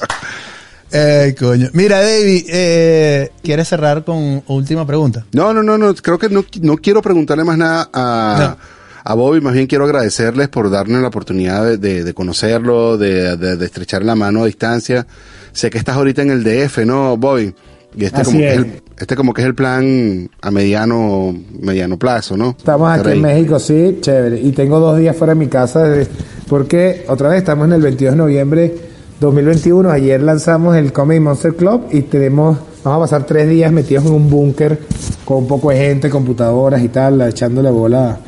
[0.92, 1.70] Ay, coño.
[1.74, 5.26] Mira, David, eh, ¿quieres cerrar con última pregunta?
[5.32, 8.58] No, no, no, no, creo que no, no quiero preguntarle más nada a,
[9.04, 13.36] a Bobby, más bien quiero agradecerles por darnos la oportunidad de, de- de conocerlo, de,
[13.38, 15.08] de, de estrechar la mano a distancia.
[15.52, 17.56] Sé que estás ahorita en el DF, ¿no, Bobby?
[17.96, 21.36] Y este Así como, que es el, este como que es el plan a mediano,
[21.60, 22.56] mediano plazo, ¿no?
[22.58, 23.22] Estamos aquí en.
[23.22, 24.40] México, sí, chévere.
[24.42, 26.12] Y tengo dos días fuera de mi casa desde-
[26.48, 28.76] porque otra vez estamos en el 22 de noviembre
[29.20, 29.90] 2021.
[29.90, 34.12] Ayer lanzamos el Comedy Monster Club y tenemos, vamos a pasar tres días metidos en
[34.14, 34.80] un búnker
[35.26, 38.20] con un poco de gente, computadoras y tal, echándole bola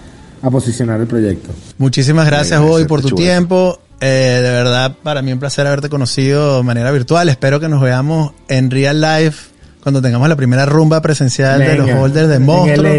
[0.42, 1.50] a, posicionar el proyecto.
[1.78, 3.22] Muchísimas gracias, Ay, gracias, por tu chulo.
[3.22, 3.80] tiempo.
[4.02, 7.30] Eh, de verdad, para mí un placer haberte conocido de manera virtual.
[7.30, 9.55] Espero que nos veamos en real life
[9.86, 12.92] cuando tengamos la primera rumba presencial de los Venga, holders de Monstruo.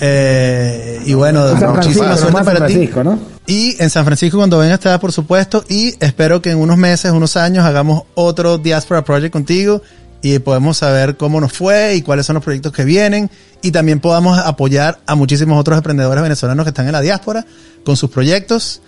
[0.00, 2.90] Eh, y bueno, En San Francisco, muchísima nos suerte para ti.
[3.04, 3.20] ¿no?
[3.46, 5.64] Y en San Francisco cuando vengas te da por supuesto.
[5.68, 9.80] Y espero que en unos meses, unos años, hagamos otro Diaspora Project contigo
[10.22, 13.30] y podemos saber cómo nos fue y cuáles son los proyectos que vienen.
[13.62, 17.46] Y también podamos apoyar a muchísimos otros emprendedores venezolanos que están en la diáspora
[17.84, 18.82] con sus proyectos.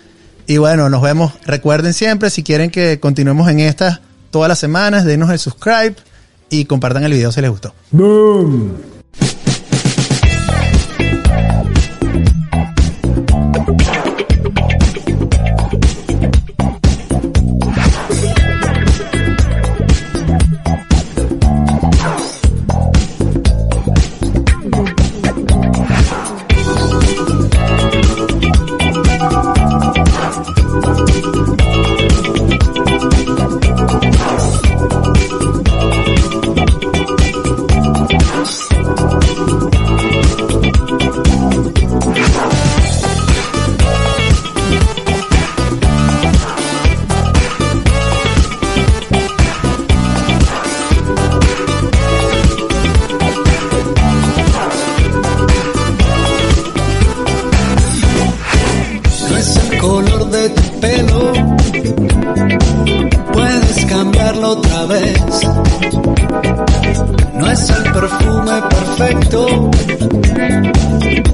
[0.47, 1.31] Y bueno, nos vemos.
[1.45, 4.01] Recuerden siempre, si quieren que continuemos en estas
[4.31, 5.95] todas las semanas, denos el subscribe
[6.49, 7.73] y compartan el video si les gustó.
[7.91, 8.94] ¡Boom!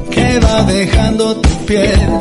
[0.10, 2.21] Que va dejando tu piel.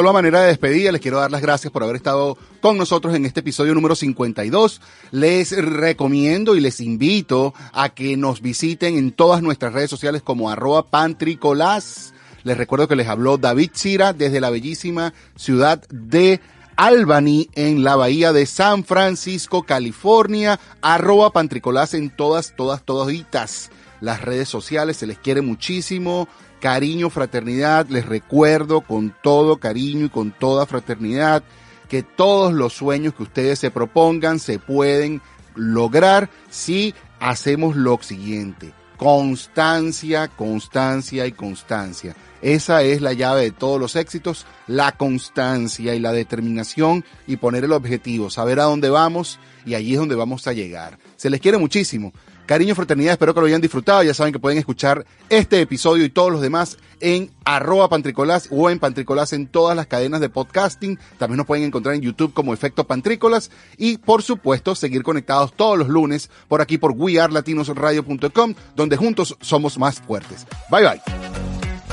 [0.00, 3.14] Solo a manera de despedida, les quiero dar las gracias por haber estado con nosotros
[3.14, 4.80] en este episodio número 52.
[5.10, 10.48] Les recomiendo y les invito a que nos visiten en todas nuestras redes sociales como
[10.48, 12.14] arroba pantricolás.
[12.44, 16.40] Les recuerdo que les habló David Cira desde la bellísima ciudad de
[16.76, 20.58] Albany en la bahía de San Francisco, California.
[20.80, 23.70] Arroba pantricolás en todas, todas, toditas
[24.00, 24.96] las redes sociales.
[24.96, 26.26] Se les quiere muchísimo
[26.60, 27.88] cariño, fraternidad.
[27.88, 31.42] Les recuerdo con todo cariño y con toda fraternidad
[31.88, 35.20] que todos los sueños que ustedes se propongan se pueden
[35.56, 38.72] lograr si hacemos lo siguiente.
[38.96, 42.14] Constancia, constancia y constancia.
[42.42, 47.64] Esa es la llave de todos los éxitos, la constancia y la determinación y poner
[47.64, 50.98] el objetivo, saber a dónde vamos y allí es donde vamos a llegar.
[51.16, 52.12] Se les quiere muchísimo.
[52.50, 54.02] Cariño, fraternidad, espero que lo hayan disfrutado.
[54.02, 58.68] Ya saben que pueden escuchar este episodio y todos los demás en arroba pantricolás o
[58.68, 60.98] en pantricolás en todas las cadenas de podcasting.
[61.16, 65.78] También nos pueden encontrar en YouTube como Efecto Pantrícolas y por supuesto seguir conectados todos
[65.78, 70.44] los lunes por aquí por wearlatinosradio.com donde juntos somos más fuertes.
[70.72, 71.00] Bye bye.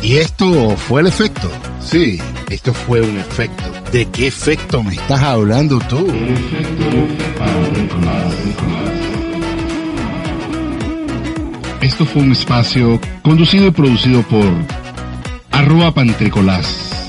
[0.01, 1.51] Y esto fue el efecto.
[1.81, 3.63] Sí, esto fue un efecto.
[3.91, 6.07] ¿De qué efecto me estás hablando tú?
[11.81, 14.45] Esto fue un espacio conducido y producido por
[15.51, 17.06] arroba pantricolás.